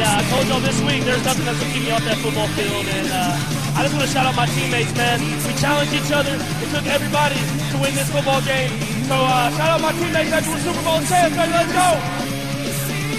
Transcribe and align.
Yeah, 0.00 0.16
I 0.16 0.22
told 0.32 0.48
y'all 0.48 0.64
this 0.64 0.80
week 0.80 1.04
there's 1.04 1.22
nothing 1.28 1.44
that's 1.44 1.60
gonna 1.60 1.72
keep 1.76 1.84
me 1.84 1.90
off 1.92 2.00
that 2.08 2.16
football 2.24 2.48
field, 2.56 2.86
and 2.88 3.08
uh, 3.12 3.76
I 3.76 3.84
just 3.84 3.92
want 3.92 4.08
to 4.08 4.12
shout 4.12 4.24
out 4.24 4.32
my 4.34 4.46
teammates, 4.48 4.96
man. 4.96 5.20
We 5.44 5.52
challenged 5.60 5.92
each 5.92 6.08
other. 6.10 6.40
It 6.40 6.68
took 6.72 6.86
everybody 6.88 7.36
to 7.36 7.76
win 7.76 7.92
this 7.94 8.08
football 8.08 8.40
game. 8.42 8.72
So 9.04 9.14
uh, 9.20 9.50
shout 9.60 9.76
out 9.76 9.80
my 9.84 9.92
teammates 9.92 10.30
that 10.32 10.40
were 10.48 10.56
Super 10.64 10.80
Bowl 10.88 11.04
champs. 11.04 11.36
Ready, 11.36 11.52
let's 11.52 11.72
go. 11.76 11.88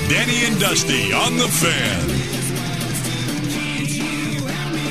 Danny 0.10 0.42
and 0.50 0.58
Dusty 0.60 1.14
on 1.14 1.38
the 1.38 1.48
fan. 1.48 2.02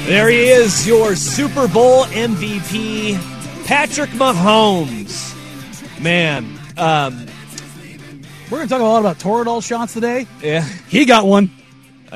There 0.06 0.28
he 0.30 0.48
is, 0.48 0.86
your 0.86 1.14
Super 1.16 1.68
Bowl 1.68 2.04
MVP, 2.04 3.16
Patrick 3.66 4.10
Mahomes. 4.10 5.34
Man, 6.00 6.44
um, 6.78 7.26
We're 8.50 8.58
going 8.58 8.68
to 8.68 8.74
talk 8.74 8.80
a 8.80 8.84
lot 8.84 9.00
about 9.00 9.18
Toradol 9.18 9.62
shots 9.62 9.92
today. 9.92 10.26
yeah, 10.42 10.62
He 10.88 11.04
got 11.04 11.26
one. 11.26 11.50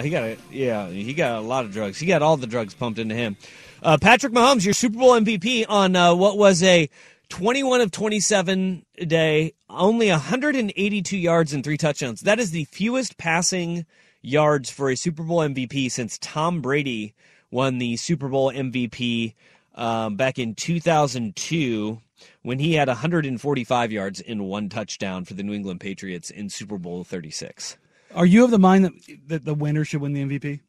He 0.00 0.10
got 0.10 0.24
a 0.24 0.36
yeah, 0.50 0.88
he 0.88 1.14
got 1.14 1.38
a 1.38 1.40
lot 1.40 1.64
of 1.64 1.72
drugs. 1.72 1.98
He 1.98 2.06
got 2.06 2.22
all 2.22 2.36
the 2.36 2.46
drugs 2.46 2.74
pumped 2.74 2.98
into 2.98 3.14
him. 3.14 3.36
Uh, 3.82 3.98
Patrick 4.00 4.32
Mahomes, 4.32 4.64
your 4.64 4.74
Super 4.74 4.98
Bowl 4.98 5.12
MVP 5.12 5.66
on 5.68 5.94
uh, 5.94 6.14
what 6.14 6.38
was 6.38 6.62
a 6.62 6.88
21 7.28 7.80
of 7.80 7.90
27 7.90 8.84
day, 9.06 9.52
only 9.68 10.08
182 10.08 11.16
yards 11.16 11.52
and 11.52 11.62
three 11.62 11.76
touchdowns. 11.76 12.22
That 12.22 12.40
is 12.40 12.50
the 12.50 12.64
fewest 12.64 13.18
passing 13.18 13.86
yards 14.22 14.70
for 14.70 14.90
a 14.90 14.96
Super 14.96 15.22
Bowl 15.22 15.40
MVP 15.40 15.90
since 15.90 16.18
Tom 16.18 16.60
Brady 16.60 17.14
won 17.50 17.78
the 17.78 17.96
Super 17.96 18.28
Bowl 18.28 18.52
MVP 18.52 19.34
um, 19.74 20.16
back 20.16 20.38
in 20.38 20.54
2002 20.54 22.00
when 22.42 22.58
he 22.58 22.74
had 22.74 22.88
145 22.88 23.92
yards 23.92 24.20
in 24.20 24.44
one 24.44 24.68
touchdown 24.68 25.24
for 25.24 25.34
the 25.34 25.42
New 25.42 25.52
England 25.52 25.80
Patriots 25.80 26.30
in 26.30 26.48
Super 26.48 26.78
Bowl 26.78 27.04
36. 27.04 27.76
Are 28.14 28.26
you 28.26 28.44
of 28.44 28.50
the 28.50 28.58
mind 28.58 28.84
that, 28.84 28.92
that 29.28 29.44
the 29.44 29.54
winner 29.54 29.84
should 29.84 30.00
win 30.00 30.12
the 30.12 30.24
MVP? 30.24 30.60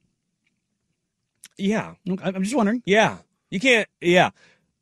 Yeah, 1.57 1.93
I'm 2.21 2.43
just 2.43 2.55
wondering. 2.55 2.83
Yeah, 2.85 3.17
you 3.49 3.59
can't. 3.59 3.87
Yeah, 4.01 4.31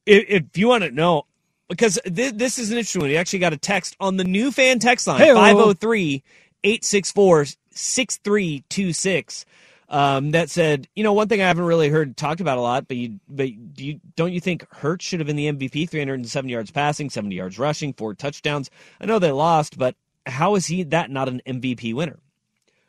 if, 0.06 0.26
if 0.28 0.58
you 0.58 0.68
want 0.68 0.84
to 0.84 0.92
know, 0.92 1.24
because 1.70 2.00
th- 2.04 2.34
this 2.34 2.58
is 2.58 2.72
an 2.72 2.78
interesting 2.78 3.02
one. 3.02 3.12
You 3.12 3.18
actually 3.18 3.40
got 3.40 3.54
a 3.54 3.58
text 3.58 3.96
on 4.00 4.18
the 4.18 4.24
new 4.24 4.52
fan 4.52 4.80
text 4.80 5.06
line 5.06 5.20
Hey-o. 5.20 5.36
503 5.36 6.24
864 6.64 7.46
6326 7.72 9.46
um, 9.94 10.32
that 10.32 10.50
said, 10.50 10.88
you 10.96 11.04
know, 11.04 11.14
one 11.14 11.28
thing 11.28 11.40
I 11.40 11.48
haven't 11.48 11.66
really 11.66 11.90
heard 11.90 12.18
talked 12.18 12.42
about 12.42 12.58
a 12.58 12.62
lot, 12.62 12.88
but 12.88 12.98
you, 12.98 13.20
but 13.30 13.50
do 13.74 13.86
you 13.86 14.00
don't 14.16 14.34
you 14.34 14.40
think 14.40 14.66
Hurts 14.74 15.06
should 15.06 15.20
have 15.20 15.28
been 15.28 15.36
the 15.36 15.52
MVP? 15.52 15.88
307 15.88 16.50
yards 16.50 16.72
passing, 16.72 17.12
70 17.12 17.36
yards 17.36 17.60
rushing, 17.60 17.94
four 17.94 18.16
touchdowns. 18.16 18.72
I 19.00 19.06
know 19.06 19.20
they 19.20 19.32
lost, 19.32 19.78
but 19.78 19.96
how 20.26 20.56
is 20.56 20.66
he 20.66 20.82
that 20.84 21.12
not 21.12 21.28
an 21.28 21.42
MVP 21.46 21.94
winner? 21.94 22.18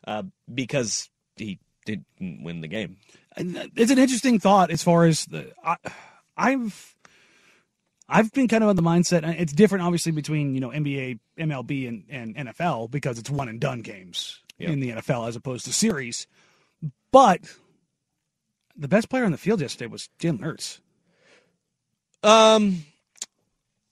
Uh, 0.06 0.22
because 0.52 1.08
he 1.36 1.58
didn't 1.86 2.04
win 2.20 2.60
the 2.60 2.68
game. 2.68 2.96
And 3.36 3.70
It's 3.76 3.90
an 3.90 3.98
interesting 3.98 4.38
thought 4.38 4.70
as 4.70 4.82
far 4.82 5.04
as 5.06 5.24
the. 5.26 5.52
I, 5.64 5.76
I've. 6.36 6.90
I've 8.06 8.30
been 8.32 8.48
kind 8.48 8.62
of 8.62 8.68
on 8.68 8.76
the 8.76 8.82
mindset. 8.82 9.22
It's 9.40 9.52
different, 9.52 9.82
obviously, 9.82 10.12
between 10.12 10.54
you 10.54 10.60
know 10.60 10.68
NBA, 10.68 11.18
MLB, 11.38 11.88
and, 11.88 12.04
and 12.10 12.36
NFL 12.48 12.90
because 12.90 13.18
it's 13.18 13.30
one 13.30 13.48
and 13.48 13.58
done 13.58 13.80
games 13.80 14.40
Yeah. 14.58 14.70
in 14.70 14.80
the 14.80 14.90
NFL 14.90 15.26
as 15.26 15.36
opposed 15.36 15.64
to 15.64 15.72
series. 15.72 16.26
But 17.10 17.40
the 18.76 18.88
best 18.88 19.08
player 19.08 19.24
on 19.24 19.32
the 19.32 19.38
field 19.38 19.60
yesterday 19.62 19.86
was 19.86 20.10
Jalen 20.20 20.42
Hurts. 20.42 20.80
Um, 22.22 22.84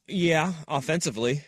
yeah, 0.06 0.53
offensively, 0.69 1.45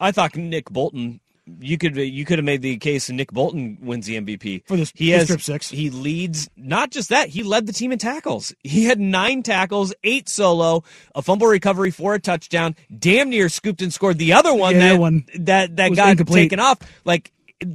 I 0.00 0.10
thought 0.12 0.34
Nick 0.36 0.70
Bolton. 0.70 1.20
You 1.60 1.78
could 1.78 1.96
you 1.96 2.24
could 2.24 2.38
have 2.38 2.44
made 2.44 2.62
the 2.62 2.76
case 2.76 3.08
Nick 3.10 3.32
Bolton 3.32 3.78
wins 3.80 4.06
the 4.06 4.16
MVP 4.20 4.64
For 4.66 4.76
this- 4.76 4.92
He 4.94 5.10
has 5.10 5.24
strip 5.24 5.40
sack. 5.40 5.62
He 5.62 5.90
leads 5.90 6.48
not 6.56 6.90
just 6.90 7.08
that 7.08 7.28
he 7.30 7.42
led 7.42 7.66
the 7.66 7.72
team 7.72 7.90
in 7.92 7.98
tackles. 7.98 8.54
He 8.62 8.84
had 8.84 9.00
nine 9.00 9.42
tackles, 9.42 9.94
eight 10.04 10.28
solo, 10.28 10.84
a 11.14 11.22
fumble 11.22 11.46
recovery 11.46 11.90
for 11.90 12.14
a 12.14 12.18
touchdown. 12.20 12.76
Damn 12.96 13.30
near 13.30 13.48
scooped 13.48 13.82
and 13.82 13.92
scored 13.92 14.18
the 14.18 14.32
other 14.32 14.54
one 14.54 14.74
Yeah, 14.74 14.80
that 14.80 14.88
that 14.94 15.00
one 15.00 15.24
that 15.38 15.76
that 15.76 15.94
got 15.94 16.10
incomplete. 16.10 16.44
taken 16.44 16.60
off. 16.60 16.78
Like 17.04 17.32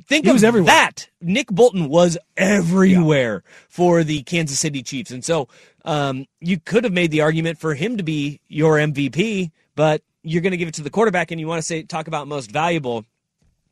think 0.07 0.25
He 0.25 0.29
of 0.29 0.35
was 0.35 0.43
everywhere. 0.43 0.67
that. 0.67 1.09
Nick 1.21 1.47
Bolton 1.47 1.89
was 1.89 2.17
everywhere 2.37 3.43
for 3.69 4.03
the 4.03 4.23
Kansas 4.23 4.59
City 4.59 4.81
Chiefs, 4.81 5.11
and 5.11 5.23
so 5.25 5.47
um, 5.85 6.25
you 6.39 6.59
could 6.59 6.83
have 6.83 6.93
made 6.93 7.11
the 7.11 7.21
argument 7.21 7.57
for 7.59 7.73
him 7.75 7.97
to 7.97 8.03
be 8.03 8.39
your 8.47 8.77
MVP, 8.77 9.51
but 9.75 10.01
you're 10.23 10.41
going 10.41 10.51
to 10.51 10.57
give 10.57 10.69
it 10.69 10.73
to 10.75 10.81
the 10.83 10.89
quarterback, 10.89 11.31
and 11.31 11.39
you 11.39 11.47
want 11.47 11.59
to 11.59 11.65
say 11.65 11.83
talk 11.83 12.07
about 12.07 12.27
most 12.27 12.51
valuable. 12.51 13.05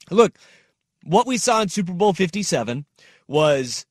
Look, 0.09 0.37
what 1.03 1.27
we 1.27 1.37
saw 1.37 1.61
in 1.61 1.69
Super 1.69 1.93
Bowl 1.93 2.13
57 2.13 2.85
was 3.27 3.85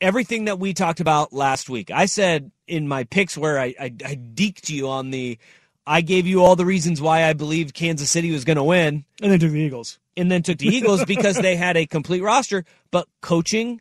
everything 0.00 0.46
that 0.46 0.58
we 0.58 0.74
talked 0.74 1.00
about 1.00 1.32
last 1.32 1.68
week. 1.70 1.90
I 1.90 2.06
said 2.06 2.50
in 2.66 2.88
my 2.88 3.04
picks 3.04 3.36
where 3.38 3.58
I, 3.58 3.74
I, 3.78 3.84
I 4.04 4.16
deked 4.34 4.68
you 4.70 4.88
on 4.88 5.10
the, 5.10 5.38
I 5.86 6.00
gave 6.00 6.26
you 6.26 6.42
all 6.42 6.56
the 6.56 6.66
reasons 6.66 7.00
why 7.00 7.24
I 7.24 7.32
believed 7.32 7.74
Kansas 7.74 8.10
City 8.10 8.30
was 8.32 8.44
going 8.44 8.56
to 8.56 8.64
win 8.64 9.04
And 9.22 9.30
then 9.32 9.38
took 9.38 9.52
the 9.52 9.60
Eagles. 9.60 9.98
and 10.16 10.30
then 10.30 10.42
took 10.42 10.58
the 10.58 10.68
Eagles 10.68 11.04
because 11.06 11.36
they 11.36 11.56
had 11.56 11.76
a 11.76 11.86
complete 11.86 12.22
roster, 12.22 12.64
but 12.90 13.06
coaching, 13.20 13.80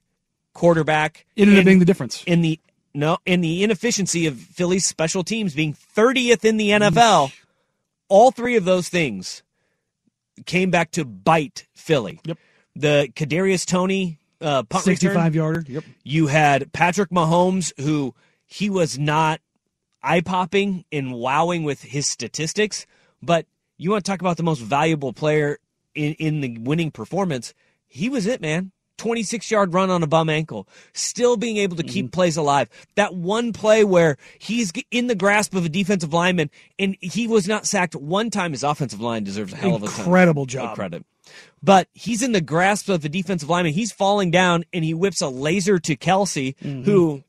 quarterback, 0.54 1.26
It 1.36 1.44
ended 1.44 1.60
up 1.60 1.66
being 1.66 1.80
the 1.80 1.86
difference. 1.86 2.24
in 2.26 2.42
the 2.42 2.60
no 2.94 3.18
in 3.26 3.40
the 3.40 3.64
inefficiency 3.64 4.28
of 4.28 4.38
Philly's 4.38 4.86
special 4.86 5.24
teams 5.24 5.54
being 5.54 5.74
30th 5.74 6.44
in 6.44 6.58
the 6.58 6.72
NFL. 6.72 7.32
All 8.10 8.32
three 8.32 8.58
of 8.58 8.66
those 8.66 8.90
things 8.90 9.44
came 10.46 10.72
back 10.72 10.92
to 10.92 11.06
bite 11.06 11.68
Philly. 11.74 12.20
Yep. 12.26 12.38
The 12.76 13.10
Kadarius 13.16 13.66
Toney 13.66 14.20
uh, 14.40 14.64
punt 14.64 14.86
return. 14.86 15.12
65 15.12 15.36
yarder. 15.36 15.64
Yep. 15.68 15.84
You 16.04 16.28
had 16.28 16.72
Patrick 16.74 17.10
Mahomes, 17.10 17.72
who 17.80 18.16
he 18.46 18.70
was 18.70 18.98
not 18.98 19.42
eye 20.04 20.22
popping 20.22 20.86
and 20.92 21.14
wowing 21.14 21.64
with 21.64 21.84
his 21.84 22.08
statistics, 22.08 22.86
but 23.22 23.46
you 23.78 23.92
want 23.92 24.04
to 24.04 24.12
talk 24.12 24.22
about 24.22 24.38
the 24.38 24.44
most 24.44 24.60
valuable 24.60 25.14
player 25.14 25.58
in, 25.96 26.14
in 26.16 26.42
the 26.42 26.58
winning 26.60 26.92
performance. 26.92 27.54
He 27.88 28.10
was 28.10 28.26
it, 28.26 28.42
man. 28.42 28.72
26 29.02 29.50
yard 29.50 29.74
run 29.74 29.90
on 29.90 30.04
a 30.04 30.08
bum 30.08 30.30
ankle, 30.30 30.68
still 30.94 31.36
being 31.38 31.58
able 31.58 31.76
to 31.76 31.84
keep 31.84 32.12
plays 32.12 32.38
alive. 32.38 32.70
That 32.96 33.16
one 33.16 33.52
play 33.52 33.84
where 33.84 34.18
he's 34.38 34.72
in 34.92 35.08
the 35.08 35.16
grasp 35.16 35.56
of 35.56 35.66
a 35.66 35.70
defensive 35.70 36.14
lineman 36.14 36.52
and 36.78 36.96
he 37.02 37.28
was 37.28 37.48
not 37.48 37.66
sacked 37.66 37.96
one 37.96 38.30
time. 38.30 38.52
His 38.52 38.64
offensive 38.64 39.02
line 39.02 39.24
deserves 39.24 39.54
a 39.54 39.56
hell 39.56 39.74
of 39.76 39.82
a 39.82 39.88
Incredible 39.88 40.46
job. 40.46 40.76
credit. 40.76 41.04
But 41.64 41.88
he's 41.94 42.22
in 42.22 42.32
the 42.32 42.42
grasp 42.42 42.90
of 42.90 43.02
the 43.02 43.10
defensive 43.10 43.50
lineman. 43.50 43.74
He's 43.74 43.92
falling 43.92 44.30
down 44.30 44.66
and 44.72 44.84
he 44.86 44.94
whips 44.94 45.22
a 45.22 45.30
laser 45.30 45.80
to 45.80 45.96
Kelce, 45.96 46.56
Mm-hmm. 46.58 46.84
who 46.84 47.24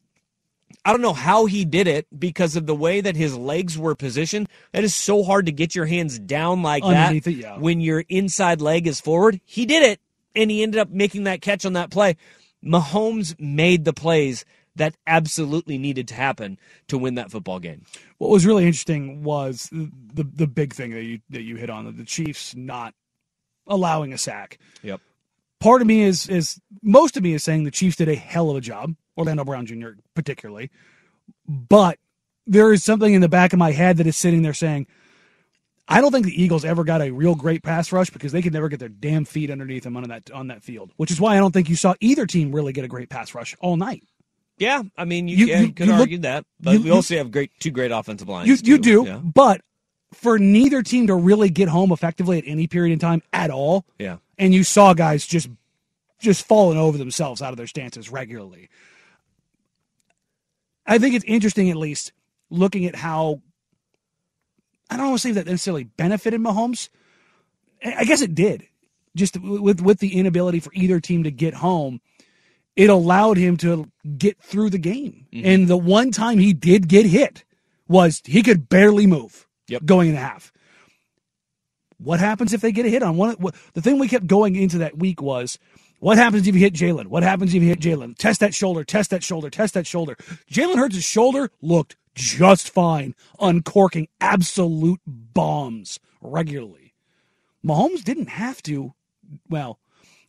I 0.84 0.90
don't 0.90 1.00
know 1.00 1.12
how 1.12 1.46
he 1.46 1.64
did 1.64 1.86
it 1.86 2.06
because 2.19 2.56
of 2.56 2.66
the 2.66 2.74
way 2.74 3.00
that 3.00 3.14
his 3.16 3.36
legs 3.36 3.78
were 3.78 3.94
positioned. 3.94 4.48
That 4.72 4.82
is 4.84 4.94
so 4.94 5.22
hard 5.22 5.46
to 5.46 5.52
get 5.52 5.74
your 5.76 5.86
hands 5.86 6.19
down 6.19 6.62
like 6.62 6.82
Underneath 6.82 7.24
that 7.24 7.30
it, 7.30 7.36
yeah. 7.36 7.56
when 7.58 7.80
your 7.80 8.04
inside 8.08 8.60
leg 8.60 8.86
is 8.88 9.00
forward. 9.00 9.40
He 9.44 9.64
did 9.64 9.84
it, 9.84 10.00
and 10.34 10.50
he 10.50 10.62
ended 10.62 10.81
up 10.81 10.90
making 10.90 11.25
that 11.25 11.43
catch 11.43 11.64
on 11.64 11.75
that 11.75 11.90
play. 11.90 12.17
Mahomes 12.64 13.38
made 13.40 13.84
the 13.84 13.93
plays 13.93 14.44
that 14.76 14.94
absolutely 15.06 15.79
needed 15.79 16.08
to 16.08 16.14
happen 16.14 16.58
to 16.88 16.96
win 16.96 17.17
that 17.17 17.31
football 17.31 17.58
game. 17.58 17.84
What 18.19 18.31
was 18.31 18.46
really 18.46 18.64
interesting 18.64 19.23
was 19.23 19.69
the 19.70 20.25
the 20.25 20.46
big 20.46 20.73
thing 20.73 20.93
that 20.93 21.02
you 21.02 21.20
that 21.31 21.43
you 21.43 21.56
hit 21.56 21.70
on 21.70 21.94
the 21.96 22.05
Chiefs 22.05 22.55
not 22.55 22.94
allowing 23.67 24.12
a 24.12 24.19
sack. 24.19 24.58
Yep. 24.82 25.00
part 25.61 25.81
of 25.82 25.87
me 25.87 26.02
is 26.02 26.29
is 26.29 26.61
most 26.82 27.17
of 27.17 27.23
me 27.23 27.34
is 27.34 27.43
saying 27.43 27.64
the 27.64 27.70
Chiefs 27.70 27.96
did 27.96 28.08
a 28.08 28.14
hell 28.14 28.50
of 28.50 28.56
a 28.56 28.61
job, 28.61 28.94
Orlando 29.17 29.44
Brown 29.44 29.67
Jr. 29.67 29.90
particularly, 30.14 30.70
but 31.46 31.99
there 32.46 32.73
is 32.73 32.82
something 32.82 33.12
in 33.14 33.20
the 33.20 33.29
back 33.29 33.52
of 33.52 33.58
my 33.58 33.73
head 33.73 33.99
that 33.99 34.06
is 34.06 34.17
sitting 34.17 34.43
there 34.43 34.55
saying, 34.55 34.87
I 35.88 36.00
don't 36.00 36.12
think 36.12 36.26
the 36.26 36.43
Eagles 36.43 36.64
ever 36.64 36.84
got 36.84 37.02
a 37.02 37.11
real 37.11 37.34
great 37.34 37.62
pass 37.62 37.90
rush 37.93 38.08
because 38.11 38.32
they 38.32 38.40
could 38.40 38.52
never 38.52 38.69
get 38.69 38.79
their 38.81 38.88
damn 38.88 39.25
feet 39.25 39.50
underneath 39.50 39.82
them 39.82 39.96
on 39.96 40.05
that 40.08 40.31
on 40.31 40.46
that 40.49 40.62
field. 40.62 40.93
Which 40.96 41.11
is 41.11 41.20
why 41.20 41.34
I 41.37 41.38
don't 41.38 41.52
think 41.52 41.69
you 41.69 41.76
saw 41.76 41.94
either 42.00 42.25
team 42.26 42.52
really 42.55 42.73
get 42.73 42.84
a 42.84 42.88
great 42.88 43.08
pass 43.11 43.34
rush 43.34 43.55
all 43.61 43.76
night. 43.76 44.05
Yeah, 44.58 44.82
I 44.96 45.05
mean, 45.05 45.26
you, 45.29 45.37
You- 45.38 45.46
yeah, 45.46 45.61
you- 45.61 45.67
you 45.67 45.73
could 45.73 45.87
you 45.87 45.93
look- 45.93 46.00
argue 46.00 46.19
that, 46.19 46.44
but 46.61 46.73
you- 46.75 46.82
we 46.82 46.90
also 46.90 47.17
have 47.17 47.31
great 47.32 47.50
two 47.58 47.70
great 47.73 47.90
offensive 47.90 48.29
lines. 48.29 48.49
You 48.49 48.55
you 48.55 48.79
too. 48.79 49.05
do, 49.05 49.05
Yeah. 49.08 49.17
but 49.19 49.61
for 50.12 50.38
neither 50.38 50.82
team 50.82 51.08
to 51.08 51.14
really 51.17 51.50
get 51.50 51.69
home 51.69 51.90
effectively 51.90 52.38
at 52.38 52.44
any 52.46 52.67
period 52.69 52.93
in 52.93 52.99
time 52.99 53.23
at 53.32 53.50
all, 53.50 53.84
yeah. 53.99 54.19
and 54.38 54.55
you 54.55 54.62
saw 54.62 54.94
guys 54.94 55.26
just 55.26 55.49
just 56.20 56.46
falling 56.46 56.79
over 56.79 56.96
themselves 56.96 57.43
out 57.43 57.50
of 57.52 57.56
their 57.56 57.67
stances 57.67 58.08
regularly. 58.08 58.69
I 60.87 60.99
think 60.99 61.14
it's 61.14 61.25
interesting, 61.26 61.70
at 61.70 61.76
least 61.76 62.12
looking 62.50 62.84
at 62.87 62.94
how 62.94 63.40
I 64.92 64.96
don't 64.96 65.08
want 65.08 65.20
to 65.22 65.28
say 65.28 65.32
that 65.32 65.46
necessarily 65.46 65.84
benefited 65.84 66.40
Mahomes. 66.40 66.88
I 67.84 68.04
guess 68.04 68.20
it 68.22 68.34
did, 68.34 68.66
just 69.16 69.40
with 69.40 69.80
with 69.80 69.98
the 69.98 70.16
inability 70.18 70.60
for 70.60 70.70
either 70.74 71.00
team 71.00 71.24
to 71.24 71.30
get 71.30 71.54
home. 71.54 72.00
It 72.74 72.88
allowed 72.88 73.36
him 73.36 73.56
to 73.58 73.90
get 74.16 74.40
through 74.40 74.70
the 74.70 74.78
game, 74.78 75.26
mm-hmm. 75.32 75.46
and 75.46 75.68
the 75.68 75.76
one 75.76 76.10
time 76.10 76.38
he 76.38 76.52
did 76.54 76.88
get 76.88 77.04
hit 77.06 77.44
was 77.88 78.22
he 78.24 78.42
could 78.42 78.68
barely 78.68 79.06
move 79.06 79.46
Yep. 79.68 79.84
going 79.84 80.08
in 80.08 80.14
the 80.14 80.20
half. 80.20 80.52
What 81.98 82.18
happens 82.20 82.52
if 82.52 82.60
they 82.60 82.72
get 82.72 82.86
a 82.86 82.88
hit 82.88 83.02
on 83.02 83.16
one? 83.16 83.34
what- 83.34 83.54
The 83.74 83.82
thing 83.82 83.98
we 83.98 84.08
kept 84.08 84.26
going 84.26 84.56
into 84.56 84.78
that 84.78 84.98
week 84.98 85.20
was, 85.22 85.58
what 86.00 86.18
happens 86.18 86.48
if 86.48 86.54
you 86.54 86.60
hit 86.60 86.74
Jalen? 86.74 87.06
What 87.06 87.22
happens 87.22 87.54
if 87.54 87.62
you 87.62 87.68
hit 87.68 87.78
Jalen? 87.80 88.16
Test 88.18 88.40
that 88.40 88.54
shoulder, 88.54 88.82
test 88.84 89.10
that 89.10 89.22
shoulder, 89.22 89.50
test 89.50 89.74
that 89.74 89.86
shoulder. 89.86 90.16
Jalen 90.50 90.76
Hurts' 90.76 91.04
shoulder 91.04 91.50
looked 91.60 91.96
just 92.14 92.70
fine, 92.70 93.14
uncorking 93.40 94.08
absolute 94.20 95.00
bombs 95.06 96.00
regularly. 96.20 96.94
Mahomes 97.66 98.04
didn't 98.04 98.30
have 98.30 98.62
to. 98.64 98.94
Well, 99.48 99.78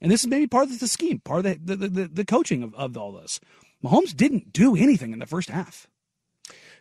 and 0.02 0.12
this 0.12 0.22
is 0.22 0.28
maybe 0.28 0.48
part 0.48 0.66
of 0.70 0.80
the 0.80 0.88
scheme, 0.88 1.20
part 1.20 1.46
of 1.46 1.66
the 1.66 1.76
the, 1.78 1.88
the, 1.90 2.08
the 2.08 2.26
coaching 2.26 2.64
of, 2.64 2.76
of 2.76 2.98
all 2.98 3.14
this. 3.14 3.40
Mahomes 3.84 4.16
didn't 4.16 4.54
do 4.54 4.76
anything 4.76 5.14
in 5.14 5.20
the 5.20 5.26
first 5.28 5.50
half. 5.50 5.88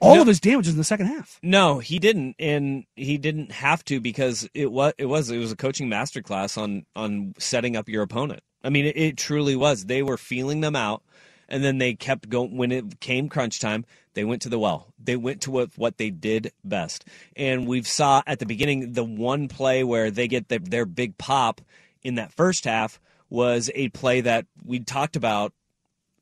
All 0.00 0.14
No. 0.16 0.22
of 0.22 0.28
his 0.28 0.40
damage 0.40 0.66
was 0.66 0.74
in 0.74 0.78
the 0.78 0.84
second 0.84 1.06
half. 1.06 1.42
No, 1.42 1.80
he 1.80 2.00
didn't, 2.00 2.36
and 2.38 2.84
he 2.96 3.18
didn't 3.18 3.52
have 3.52 3.84
to 3.86 4.00
because 4.00 4.48
it 4.54 4.72
was 4.72 4.94
it 4.98 5.06
was 5.06 5.30
it 5.30 5.38
was 5.38 5.52
a 5.52 5.56
coaching 5.56 5.88
masterclass 5.90 6.58
on 6.58 6.86
on 6.96 7.34
setting 7.38 7.76
up 7.78 7.88
your 7.88 8.04
opponent. 8.04 8.42
I 8.64 8.70
mean, 8.70 8.86
it, 8.86 8.98
it 8.98 9.18
truly 9.18 9.56
was. 9.56 9.86
They 9.86 10.04
were 10.04 10.18
feeling 10.18 10.60
them 10.60 10.76
out, 10.76 11.02
and 11.48 11.64
then 11.64 11.78
they 11.78 11.94
kept 11.94 12.28
going. 12.28 12.58
When 12.58 12.72
it 12.72 13.00
came 13.00 13.30
crunch 13.30 13.60
time, 13.60 13.86
they 14.14 14.24
went 14.24 14.42
to 14.42 14.48
the 14.48 14.58
well. 14.58 14.92
They 15.02 15.16
went 15.16 15.42
to 15.42 15.50
what 15.50 15.98
they 15.98 16.10
did 16.10 16.52
best. 16.64 17.04
And 17.36 17.66
we've 17.66 17.86
saw 17.86 18.22
at 18.26 18.38
the 18.38 18.46
beginning 18.46 18.92
the 18.92 19.04
one 19.04 19.48
play 19.48 19.84
where 19.84 20.10
they 20.10 20.28
get 20.28 20.48
the, 20.48 20.58
their 20.58 20.84
big 20.84 21.18
pop 21.18 21.60
in 22.02 22.16
that 22.16 22.32
first 22.32 22.64
half 22.64 23.00
was 23.30 23.70
a 23.74 23.88
play 23.90 24.20
that 24.20 24.46
we 24.64 24.80
talked 24.80 25.16
about 25.16 25.52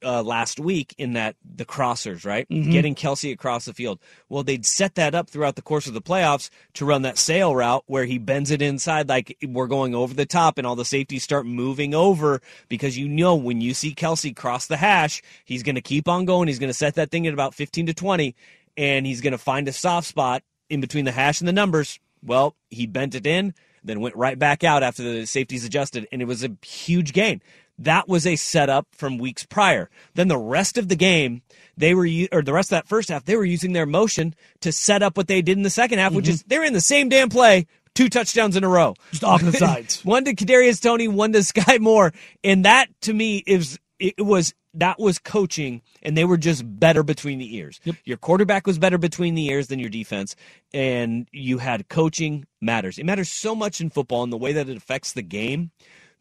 uh, 0.05 0.23
last 0.23 0.59
week 0.61 0.95
in 0.99 1.13
that 1.15 1.37
the 1.45 1.65
crossers, 1.65 2.25
right? 2.25 2.49
Getting 2.49 2.95
Kelce 2.95 3.33
across 3.33 3.65
the 3.65 3.75
field. 3.75 3.99
Well, 4.29 4.43
they'd 4.43 4.65
set 4.67 4.95
that 4.95 5.15
up 5.15 5.29
throughout 5.29 5.57
the 5.57 5.63
course 5.63 5.87
of 5.87 5.95
the 5.95 6.03
playoffs 6.03 6.51
to 6.75 6.85
run 6.85 7.03
that 7.03 7.19
sail 7.19 7.55
route 7.55 7.85
where 7.87 8.05
he 8.05 8.19
bends 8.19 8.51
it 8.51 8.63
inside 8.63 9.09
like 9.09 9.37
we're 9.47 9.67
going 9.67 9.95
over 9.95 10.15
the 10.15 10.27
top 10.27 10.59
and 10.59 10.67
all 10.67 10.77
the 10.77 10.85
safeties 10.85 11.23
start 11.23 11.47
moving 11.47 11.95
over 11.95 12.41
because 12.69 12.97
you 12.97 13.09
know 13.09 13.35
when 13.35 13.61
you 13.61 13.75
see 13.75 13.95
Kelce 13.95 14.35
cross 14.35 14.67
the 14.67 14.77
hash, 14.77 15.23
he's 15.45 15.63
going 15.63 15.75
to 15.75 15.81
keep 15.81 16.09
on 16.09 16.25
going. 16.25 16.49
He's 16.49 16.59
going 16.59 16.71
to 16.71 16.75
set 16.75 16.95
that 16.95 17.11
thing 17.11 17.27
at 17.27 17.35
about 17.35 17.55
15 17.55 17.87
to 17.87 17.95
20 17.95 18.35
and 18.77 19.07
he's 19.07 19.21
going 19.21 19.33
to 19.33 19.39
find 19.39 19.69
a 19.69 19.73
soft 19.73 20.07
spot 20.07 20.43
in 20.69 20.81
between 20.81 21.05
the 21.05 21.13
hash 21.13 21.41
and 21.41 21.49
the 21.49 21.53
numbers. 21.53 21.99
Well, 22.23 22.55
he 22.71 22.87
bent 22.87 23.15
it 23.15 23.27
in, 23.27 23.55
then 23.83 24.01
went 24.01 24.17
right 24.17 24.39
back 24.39 24.65
out 24.65 24.83
after 24.83 25.03
the 25.03 25.27
safeties 25.27 25.65
adjusted, 25.65 26.07
and 26.13 26.23
it 26.23 26.27
was 26.27 26.45
a 26.45 26.57
huge 26.65 27.13
gain. 27.13 27.43
That 27.81 28.09
was 28.09 28.27
a 28.27 28.37
setup 28.37 28.87
from 28.93 29.17
weeks 29.17 29.45
prior. 29.47 29.89
Then 30.15 30.29
the 30.29 30.39
rest 30.39 30.77
of 30.77 30.89
the 30.89 30.97
game, 30.97 31.41
they 31.79 31.95
were 31.95 32.07
or 32.31 32.43
the 32.43 32.53
rest 32.53 32.69
of 32.69 32.77
that 32.77 32.87
first 32.87 33.09
half, 33.09 33.25
they 33.25 33.37
were 33.37 33.45
using 33.45 33.73
their 33.73 33.87
motion 33.87 34.35
to 34.61 34.71
set 34.71 35.03
up 35.03 35.17
what 35.17 35.29
they 35.29 35.41
did 35.41 35.57
in 35.57 35.63
the 35.63 35.71
second 35.71 35.99
half, 35.99 36.13
which 36.13 36.27
mm-hmm. 36.27 36.35
is 36.35 36.43
they're 36.45 36.65
in 36.65 36.75
the 36.75 36.81
same 36.81 37.09
damn 37.09 37.31
play, 37.31 37.67
two 37.95 38.11
touchdowns 38.11 38.55
in 38.55 38.65
a 38.65 38.69
row. 38.69 38.95
Just 39.13 39.25
off 39.25 39.43
the 39.43 39.53
sides. 39.57 40.05
one 40.05 40.25
to 40.27 40.35
Kadarius 40.35 40.81
Toney, 40.81 41.09
one 41.09 41.33
to 41.33 41.39
Skyy 41.41 41.81
Moore, 41.81 42.13
and 42.45 42.67
that 42.67 42.89
to 43.03 43.15
me 43.15 43.43
is 43.47 43.79
it 43.99 44.21
was 44.21 44.55
that 44.75 45.01
was 45.01 45.19
coaching, 45.19 45.81
and 46.03 46.17
they 46.17 46.25
were 46.25 46.37
just 46.37 46.63
better 46.65 47.03
between 47.03 47.39
the 47.39 47.57
ears. 47.57 47.81
Your 48.05 48.19
quarterback 48.19 48.67
was 48.67 48.79
better 48.79 48.99
between 48.99 49.35
the 49.35 49.49
ears 49.49 49.69
than 49.69 49.79
your 49.79 49.89
defense, 49.89 50.37
and 50.73 51.27
you 51.33 51.59
had 51.59 51.89
coaching 51.89 52.47
matters. 52.61 52.99
It 52.99 53.07
matters 53.07 53.31
so 53.31 53.55
much 53.55 53.81
in 53.81 53.89
football 53.89 54.23
and 54.23 54.33
the 54.33 54.37
way 54.37 54.53
that 54.53 54.69
it 54.69 54.77
affects 54.77 55.13
the 55.13 55.23
game 55.23 55.71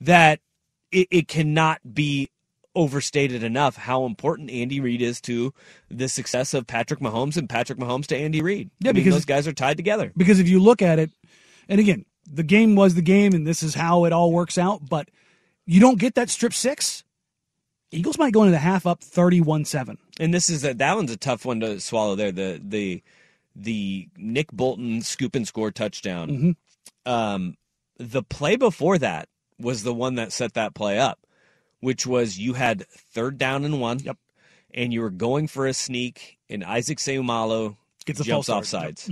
that 0.02 0.40
it, 0.92 1.08
it 1.12 1.28
cannot 1.28 1.80
be 1.94 2.30
overstated 2.76 3.44
enough 3.44 3.76
how 3.76 4.06
important 4.06 4.50
Andy 4.52 4.80
Reid 4.80 5.02
is 5.02 5.20
to 5.22 5.54
the 5.90 6.08
success 6.08 6.54
of 6.54 6.68
Patrick 6.68 7.00
Mahomes 7.00 7.36
and 7.36 7.50
Patrick 7.50 7.80
Mahomes 7.80 8.06
to 8.08 8.16
Andy 8.18 8.42
Reid. 8.42 8.70
Yeah, 8.80 8.90
I 8.90 8.94
mean, 8.94 9.04
because- 9.04 9.16
those 9.16 9.26
guys 9.26 9.48
are 9.48 9.54
tied 9.54 9.78
together. 9.78 10.12
Because 10.16 10.40
if 10.40 10.48
you 10.48 10.60
look 10.60 10.82
at 10.82 11.00
it, 11.00 11.12
and 11.68 11.80
again, 11.80 12.06
the 12.32 12.44
game 12.44 12.76
was 12.76 12.96
the 12.96 13.02
game, 13.02 13.34
and 13.34 13.46
this 13.46 13.64
is 13.64 13.74
how 13.74 14.06
it 14.06 14.14
all 14.14 14.32
works 14.32 14.58
out, 14.58 14.88
but 14.88 15.10
you 15.66 15.80
don't 15.80 16.00
get 16.00 16.16
that 16.16 16.30
strip 16.30 16.54
sack. 16.54 16.82
Eagles 17.92 18.20
might 18.20 18.34
go 18.34 18.44
into 18.44 18.52
the 18.52 18.60
half 18.60 18.86
up 18.86 19.02
31 19.04 19.66
7. 19.66 19.98
And 20.20 20.34
this 20.34 20.50
is 20.50 20.64
a, 20.64 20.74
that 20.76 20.96
one's 20.96 21.12
a 21.12 21.18
tough 21.18 21.44
one 21.46 21.60
to 21.62 21.80
swallow. 21.80 22.16
There, 22.16 22.32
the 22.32 22.62
the 22.64 23.04
the 23.56 24.10
Nick 24.18 24.52
Bolton 24.52 25.02
scoop 25.02 25.36
and 25.36 25.48
score 25.48 25.72
touchdown. 25.72 26.56
Um, 27.06 27.56
the 27.98 28.22
play 28.24 28.56
before 28.56 28.98
that 29.00 29.29
was 29.60 29.84
the 29.84 29.94
one 29.94 30.16
that 30.16 30.32
set 30.32 30.54
that 30.54 30.74
play 30.74 30.98
up, 30.98 31.20
which 31.80 32.08
was 32.08 32.38
you 32.38 32.54
had 32.54 32.86
third 32.90 33.38
down 33.38 33.66
and 33.66 33.80
one. 33.82 34.00
Yep. 34.00 34.18
And 34.72 34.94
you 34.94 35.02
were 35.02 35.10
going 35.10 35.48
for 35.48 35.66
a 35.66 35.74
sneak, 35.74 36.38
and 36.48 36.64
Isaac 36.64 37.00
Seumalo 37.00 37.76
Gets 38.06 38.20
a 38.20 38.24
jumps 38.24 38.48
false 38.48 38.50
off 38.50 38.66
sides. 38.66 39.12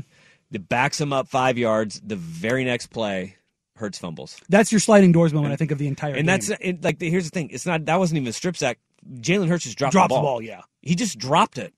It 0.52 0.70
backs 0.70 1.02
him 1.02 1.12
up 1.12 1.28
five 1.28 1.58
yards. 1.58 2.00
The 2.00 2.16
very 2.16 2.64
next 2.64 2.88
play, 2.88 3.36
Hurts 3.76 3.98
fumbles. 3.98 4.40
That's 4.50 4.72
your 4.72 4.80
sliding 4.80 5.12
doors 5.12 5.34
moment, 5.34 5.54
I 5.54 5.56
think, 5.56 5.72
of 5.72 5.78
the 5.78 5.88
entire 5.88 6.12
And 6.12 6.20
game. 6.20 6.26
that's 6.26 6.50
it, 6.50 6.84
like 6.84 7.02
here's 7.02 7.26
the 7.26 7.32
thing. 7.32 7.50
It's 7.50 7.66
not 7.66 7.86
that 7.86 8.00
wasn't 8.00 8.18
even 8.20 8.30
a 8.30 8.34
strip 8.34 8.56
sack. 8.56 8.80
Jalen 9.16 9.48
Hurts 9.48 9.66
just 9.66 9.78
dropped, 9.78 9.94
Drops 9.94 10.10
the 10.10 10.16
the 10.16 10.22
ball. 10.22 10.36
ball, 10.36 10.42
yeah. 10.42 10.62
He 10.82 10.96
just 10.96 11.18
dropped 11.18 11.58
it. 11.58 11.74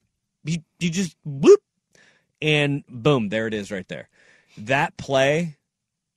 He, 0.45 0.63
he 0.79 0.89
just 0.89 1.15
whoop, 1.25 1.61
and 2.41 2.83
boom, 2.87 3.29
there 3.29 3.47
it 3.47 3.53
is 3.53 3.71
right 3.71 3.87
there. 3.87 4.07
That 4.57 4.97
play, 4.97 5.57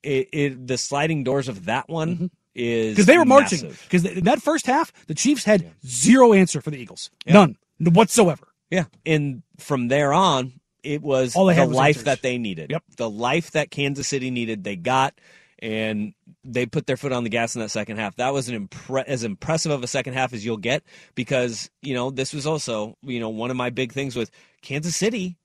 it, 0.01 0.29
it 0.31 0.67
the 0.67 0.77
sliding 0.77 1.23
doors 1.23 1.47
of 1.47 1.65
that 1.65 1.89
one 1.89 2.15
mm-hmm. 2.15 2.25
Is 2.55 2.95
Because 2.95 3.05
they 3.07 3.17
were 3.17 3.25
marching. 3.25 3.69
Because 3.83 4.05
in 4.05 4.25
that 4.25 4.41
first 4.41 4.65
half, 4.65 4.91
the 5.07 5.15
Chiefs 5.15 5.43
had 5.43 5.71
zero 5.85 6.33
answer 6.33 6.61
for 6.61 6.69
the 6.71 6.77
Eagles. 6.77 7.09
None 7.27 7.57
whatsoever. 7.79 8.47
Yeah, 8.69 8.85
and 9.05 9.43
from 9.59 9.87
there 9.87 10.13
on, 10.13 10.53
it 10.83 11.01
was 11.01 11.35
All 11.35 11.45
they 11.45 11.55
the 11.55 11.65
life 11.65 11.97
answers. 11.97 12.03
that 12.05 12.21
they 12.21 12.37
needed. 12.37 12.71
Yep. 12.71 12.83
the 12.97 13.09
life 13.09 13.51
that 13.51 13.71
Kansas 13.71 14.07
City 14.07 14.31
needed, 14.31 14.63
they 14.63 14.75
got, 14.75 15.13
and 15.59 16.13
they 16.43 16.65
put 16.65 16.87
their 16.87 16.97
foot 16.97 17.11
on 17.11 17.23
the 17.23 17.29
gas 17.29 17.55
in 17.55 17.61
that 17.61 17.69
second 17.69 17.97
half. 17.97 18.15
That 18.15 18.33
was 18.33 18.49
an 18.49 18.67
impre- 18.67 19.05
as 19.05 19.23
impressive 19.23 19.71
of 19.71 19.83
a 19.83 19.87
second 19.87 20.13
half 20.13 20.33
as 20.33 20.43
you'll 20.43 20.57
get 20.57 20.83
because 21.15 21.69
you 21.81 21.93
know 21.93 22.09
this 22.09 22.33
was 22.33 22.47
also 22.47 22.97
you 23.03 23.19
know 23.19 23.29
one 23.29 23.51
of 23.51 23.57
my 23.57 23.69
big 23.69 23.91
things 23.91 24.15
with 24.15 24.31
Kansas 24.61 24.95
City. 24.95 25.37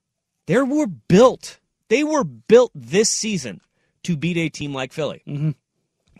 They 0.46 0.56
were 0.56 0.86
built. 0.86 1.58
They 1.88 2.04
were 2.04 2.24
built 2.24 2.72
this 2.74 3.10
season 3.10 3.60
to 4.04 4.16
beat 4.16 4.38
a 4.38 4.48
team 4.48 4.72
like 4.72 4.92
Philly. 4.92 5.22
Mm-hmm. 5.26 5.50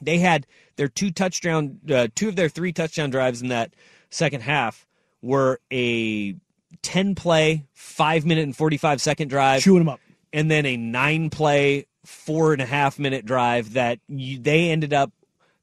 They 0.00 0.18
had 0.18 0.46
their 0.76 0.88
two 0.88 1.10
touchdown, 1.10 1.80
uh, 1.90 2.08
two 2.14 2.28
of 2.28 2.36
their 2.36 2.48
three 2.48 2.72
touchdown 2.72 3.10
drives 3.10 3.42
in 3.42 3.48
that 3.48 3.74
second 4.10 4.42
half 4.42 4.86
were 5.22 5.60
a 5.72 6.34
10 6.82 7.14
play, 7.14 7.64
five 7.72 8.24
minute 8.24 8.44
and 8.44 8.56
45 8.56 9.00
second 9.00 9.28
drive, 9.28 9.62
Chewing 9.62 9.80
them 9.80 9.88
up. 9.88 10.00
and 10.32 10.50
then 10.50 10.64
a 10.66 10.76
nine 10.76 11.30
play, 11.30 11.86
four 12.04 12.52
and 12.52 12.62
a 12.62 12.66
half 12.66 12.98
minute 12.98 13.24
drive 13.26 13.72
that 13.74 13.98
you, 14.08 14.38
they 14.38 14.70
ended 14.70 14.92
up, 14.92 15.12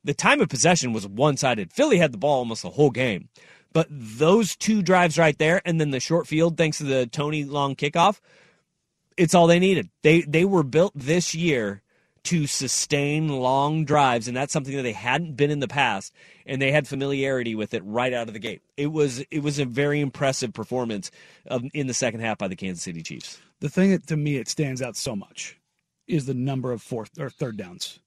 the 0.04 0.14
time 0.14 0.42
of 0.42 0.50
possession 0.50 0.94
was 0.94 1.08
one 1.08 1.38
sided. 1.38 1.72
Philly 1.74 1.98
had 1.98 2.12
the 2.12 2.18
ball 2.18 2.40
almost 2.40 2.62
the 2.62 2.70
whole 2.72 2.92
game. 2.92 3.30
But 3.74 3.88
those 3.90 4.56
two 4.56 4.82
drives 4.82 5.18
right 5.18 5.38
there, 5.38 5.62
and 5.66 5.82
then 5.82 5.90
the 5.92 6.00
short 6.00 6.28
field, 6.28 6.56
thanks 6.58 6.78
to 6.78 6.86
the 6.86 7.08
Toney 7.08 7.44
long 7.44 7.76
kickoff, 7.76 8.22
it's 9.18 9.34
all 9.34 9.48
they 9.48 9.60
needed. 9.60 9.90
They 10.02 10.22
they 10.22 10.46
were 10.46 10.64
built 10.64 10.94
this 10.96 11.36
year 11.36 11.82
to 12.26 12.48
sustain 12.48 13.28
long 13.30 13.86
drives, 13.86 14.28
and 14.28 14.36
that's 14.36 14.54
something 14.54 14.76
that 14.76 14.84
they 14.84 14.92
hadn't 14.92 15.36
been 15.36 15.52
in 15.52 15.60
the 15.60 15.68
past, 15.68 16.14
and 16.46 16.62
they 16.62 16.72
had 16.72 16.88
familiarity 16.88 17.56
with 17.56 17.74
it 17.74 17.84
right 17.86 18.14
out 18.14 18.28
of 18.28 18.34
the 18.34 18.40
gate. 18.40 18.62
It 18.78 18.88
was 18.88 19.24
it 19.32 19.42
was 19.44 19.60
a 19.60 19.66
very 19.66 20.02
impressive 20.02 20.54
performance 20.54 21.12
of, 21.46 21.64
in 21.74 21.88
the 21.88 21.94
second 21.94 22.22
half 22.22 22.38
by 22.38 22.48
the 22.48 22.56
Kansas 22.56 22.84
City 22.84 23.02
Chiefs. 23.02 23.40
The 23.60 23.70
thing 23.70 23.92
that 23.92 24.08
to 24.08 24.18
me 24.18 24.38
it 24.38 24.48
stands 24.48 24.82
out 24.82 24.96
so 24.96 25.16
much 25.16 25.60
is 26.08 26.26
the 26.26 26.34
number 26.34 26.72
of 26.72 26.82
fourth 26.82 27.20
or 27.20 27.30
third 27.30 27.58
downs. 27.58 28.00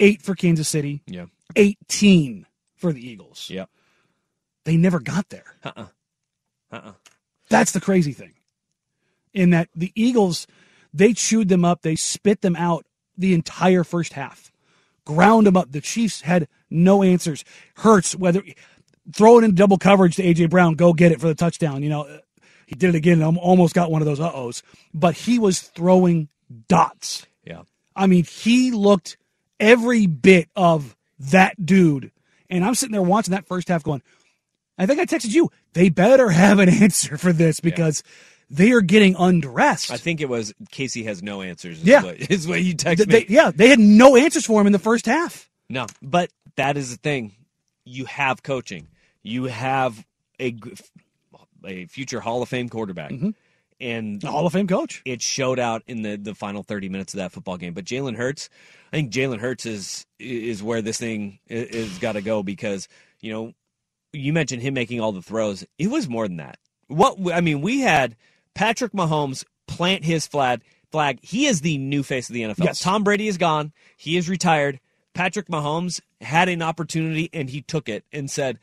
Eight 0.00 0.22
for 0.22 0.34
Kansas 0.34 0.68
City, 0.68 1.02
Yeah, 1.06 1.26
18 1.56 2.46
for 2.74 2.92
the 2.92 3.06
Eagles. 3.06 3.48
Yep. 3.50 3.68
They 4.64 4.76
never 4.76 5.00
got 5.00 5.28
there. 5.28 5.56
Uh-uh. 5.64 5.86
Uh-uh. 6.72 6.92
That's 7.48 7.72
the 7.72 7.80
crazy 7.80 8.12
thing. 8.12 8.32
In 9.34 9.50
that 9.50 9.68
the 9.74 9.92
Eagles, 9.94 10.46
they 10.92 11.12
chewed 11.12 11.48
them 11.48 11.64
up, 11.64 11.82
they 11.82 11.96
spit 11.96 12.40
them 12.40 12.56
out 12.56 12.86
the 13.16 13.34
entire 13.34 13.84
first 13.84 14.14
half, 14.14 14.52
ground 15.04 15.46
them 15.46 15.56
up. 15.56 15.72
The 15.72 15.80
Chiefs 15.80 16.22
had 16.22 16.48
no 16.70 17.02
answers. 17.02 17.44
Hurts, 17.76 18.14
whether 18.14 18.42
throw 19.12 19.38
it 19.38 19.44
in 19.44 19.54
double 19.54 19.78
coverage 19.78 20.16
to 20.16 20.22
AJ 20.22 20.50
Brown, 20.50 20.74
go 20.74 20.92
get 20.92 21.12
it 21.12 21.20
for 21.20 21.28
the 21.28 21.34
touchdown. 21.34 21.82
You 21.82 21.90
know, 21.90 22.20
he 22.66 22.74
did 22.74 22.90
it 22.90 22.94
again 22.94 23.20
and 23.20 23.38
almost 23.38 23.74
got 23.74 23.90
one 23.90 24.02
of 24.02 24.06
those 24.06 24.20
uh 24.20 24.32
ohs, 24.32 24.62
but 24.94 25.14
he 25.14 25.38
was 25.38 25.60
throwing 25.60 26.28
dots. 26.68 27.26
Yeah. 27.44 27.62
I 27.94 28.06
mean, 28.06 28.24
he 28.24 28.70
looked 28.70 29.16
every 29.60 30.06
bit 30.06 30.48
of 30.56 30.96
that 31.18 31.64
dude. 31.64 32.10
And 32.48 32.64
I'm 32.64 32.74
sitting 32.74 32.92
there 32.92 33.02
watching 33.02 33.32
that 33.32 33.46
first 33.46 33.68
half 33.68 33.82
going, 33.82 34.02
I 34.78 34.86
think 34.86 35.00
I 35.00 35.06
texted 35.06 35.32
you, 35.32 35.50
they 35.74 35.88
better 35.88 36.30
have 36.30 36.58
an 36.58 36.68
answer 36.82 37.16
for 37.16 37.32
this 37.32 37.60
because 37.60 38.02
they 38.52 38.70
are 38.72 38.82
getting 38.82 39.16
undressed. 39.18 39.90
I 39.90 39.96
think 39.96 40.20
it 40.20 40.28
was 40.28 40.52
KC 40.70 41.04
has 41.04 41.22
no 41.22 41.42
answers. 41.42 41.78
Is 41.78 41.84
Yeah. 41.84 42.02
what, 42.04 42.16
is 42.30 42.46
what 42.46 42.62
you 42.62 42.74
texted 42.76 43.06
me. 43.08 43.20
they- 43.20 43.26
yeah, 43.28 43.50
they 43.54 43.68
had 43.68 43.78
no 43.80 44.14
answers 44.16 44.44
for 44.46 44.60
him 44.60 44.66
in 44.66 44.72
the 44.72 44.78
first 44.78 45.06
half. 45.06 45.48
No, 45.68 45.86
but 46.02 46.30
that 46.56 46.76
is 46.76 46.90
the 46.90 46.98
thing. 46.98 47.32
You 47.84 48.04
have 48.04 48.42
coaching. 48.42 48.88
You 49.22 49.44
have 49.44 50.04
a 50.40 50.54
a 51.64 51.86
future 51.86 52.20
Hall 52.20 52.42
of 52.42 52.48
Fame 52.48 52.68
quarterback, 52.68 53.12
mm-hmm. 53.12 53.30
and 53.80 54.22
A 54.22 54.30
Hall 54.30 54.46
of 54.46 54.52
Fame 54.52 54.66
coach. 54.66 55.00
it 55.04 55.22
showed 55.22 55.58
out 55.58 55.82
in 55.86 56.02
the 56.02 56.16
the 56.16 56.34
final 56.34 56.62
thirty 56.62 56.88
minutes 56.88 57.14
of 57.14 57.18
that 57.18 57.32
football 57.32 57.56
game. 57.56 57.72
But 57.72 57.84
Jalen 57.84 58.16
Hurts, 58.16 58.50
I 58.92 58.96
think 58.96 59.12
Jalen 59.12 59.38
Hurts 59.38 59.64
is 59.64 60.06
is 60.18 60.62
where 60.62 60.82
this 60.82 60.98
thing 60.98 61.38
is 61.48 61.98
got 61.98 62.12
to 62.12 62.20
go 62.22 62.42
because 62.42 62.86
you 63.20 63.32
know 63.32 63.52
you 64.12 64.32
mentioned 64.32 64.62
him 64.62 64.74
making 64.74 65.00
all 65.00 65.12
the 65.12 65.22
throws. 65.22 65.64
It 65.78 65.88
was 65.88 66.08
more 66.08 66.28
than 66.28 66.36
that. 66.36 66.58
What 66.88 67.16
I 67.32 67.40
mean, 67.40 67.62
we 67.62 67.80
had 67.80 68.16
Patrick 68.54 68.92
Mahomes 68.92 69.44
plant 69.66 70.04
his 70.04 70.26
flag. 70.26 70.62
Flag. 70.90 71.18
He 71.22 71.46
is 71.46 71.62
the 71.62 71.78
new 71.78 72.02
face 72.02 72.28
of 72.28 72.34
the 72.34 72.42
NFL. 72.42 72.64
Yes. 72.64 72.80
Tom 72.80 73.02
Brady 73.02 73.28
is 73.28 73.38
gone. 73.38 73.72
He 73.96 74.16
is 74.16 74.28
retired. 74.28 74.78
Patrick 75.14 75.48
Mahomes 75.48 76.00
had 76.20 76.48
an 76.48 76.62
opportunity 76.62 77.30
and 77.32 77.48
he 77.48 77.62
took 77.62 77.88
it 77.88 78.04
and 78.12 78.30
said, 78.30 78.58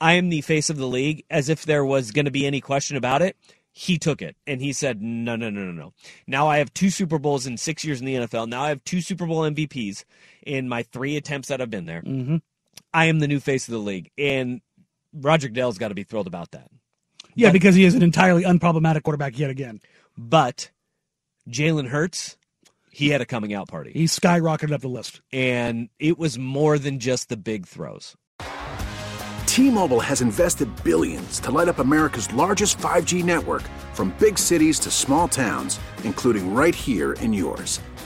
I 0.00 0.14
am 0.14 0.28
the 0.28 0.40
face 0.42 0.68
of 0.68 0.76
the 0.76 0.86
league, 0.86 1.24
as 1.30 1.48
if 1.48 1.64
there 1.64 1.84
was 1.84 2.10
going 2.10 2.26
to 2.26 2.30
be 2.30 2.46
any 2.46 2.60
question 2.60 2.96
about 2.96 3.22
it. 3.22 3.36
He 3.72 3.98
took 3.98 4.22
it 4.22 4.36
and 4.46 4.60
he 4.60 4.72
said, 4.72 5.02
No, 5.02 5.36
no, 5.36 5.50
no, 5.50 5.64
no, 5.64 5.72
no. 5.72 5.92
Now 6.26 6.48
I 6.48 6.58
have 6.58 6.72
two 6.72 6.88
Super 6.88 7.18
Bowls 7.18 7.46
in 7.46 7.58
six 7.58 7.84
years 7.84 8.00
in 8.00 8.06
the 8.06 8.14
NFL. 8.14 8.48
Now 8.48 8.62
I 8.62 8.70
have 8.70 8.82
two 8.84 9.02
Super 9.02 9.26
Bowl 9.26 9.42
MVPs 9.42 10.04
in 10.46 10.68
my 10.68 10.82
three 10.82 11.16
attempts 11.16 11.48
that 11.48 11.60
I've 11.60 11.70
been 11.70 11.84
there. 11.84 12.00
Mm-hmm. 12.00 12.36
I 12.94 13.06
am 13.06 13.18
the 13.18 13.28
new 13.28 13.40
face 13.40 13.68
of 13.68 13.72
the 13.72 13.78
league. 13.78 14.10
And 14.16 14.62
Roger 15.12 15.48
Goodell's 15.48 15.76
got 15.76 15.88
to 15.88 15.94
be 15.94 16.04
thrilled 16.04 16.26
about 16.26 16.52
that. 16.52 16.70
Yeah, 17.36 17.48
But- 17.48 17.52
because 17.52 17.74
he 17.76 17.84
is 17.84 17.94
an 17.94 18.02
entirely 18.02 18.42
unproblematic 18.42 19.04
quarterback 19.04 19.38
yet 19.38 19.50
again. 19.50 19.80
But 20.18 20.70
Jalen 21.48 21.88
Hurts, 21.88 22.36
he 22.90 23.10
had 23.10 23.20
a 23.20 23.26
coming 23.26 23.52
out 23.54 23.68
party. 23.68 23.92
He 23.92 24.04
skyrocketed 24.06 24.72
up 24.72 24.80
the 24.80 24.88
list. 24.88 25.20
And 25.32 25.90
it 26.00 26.18
was 26.18 26.38
more 26.38 26.78
than 26.78 26.98
just 26.98 27.28
the 27.28 27.36
big 27.36 27.66
throws. 27.66 28.16
T-Mobile 29.46 30.00
has 30.00 30.20
invested 30.20 30.68
billions 30.84 31.38
to 31.40 31.50
light 31.50 31.68
up 31.68 31.78
America's 31.78 32.32
largest 32.34 32.78
5G 32.78 33.22
network 33.22 33.62
from 33.94 34.14
big 34.18 34.38
cities 34.38 34.78
to 34.80 34.90
small 34.90 35.28
towns, 35.28 35.78
including 36.04 36.54
right 36.54 36.74
here 36.74 37.12
in 37.14 37.32
yours. 37.32 37.80